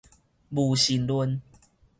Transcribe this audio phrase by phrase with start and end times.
[0.49, 1.43] 無神論